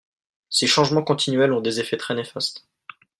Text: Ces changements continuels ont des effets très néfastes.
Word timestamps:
Ces 0.49 0.65
changements 0.65 1.03
continuels 1.03 1.53
ont 1.53 1.61
des 1.61 1.79
effets 1.79 1.95
très 1.95 2.15
néfastes. 2.15 2.65